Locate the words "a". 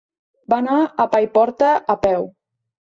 0.83-1.07, 1.97-2.01